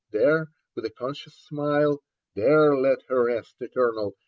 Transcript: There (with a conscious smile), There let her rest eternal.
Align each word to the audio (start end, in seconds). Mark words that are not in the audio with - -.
There 0.09 0.49
(with 0.73 0.83
a 0.85 0.89
conscious 0.89 1.35
smile), 1.35 2.01
There 2.33 2.75
let 2.75 3.03
her 3.03 3.25
rest 3.25 3.57
eternal. 3.61 4.15